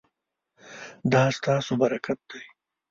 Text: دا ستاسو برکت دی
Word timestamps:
دا 1.11 1.23
ستاسو 1.37 1.71
برکت 1.81 2.19
دی 2.29 2.41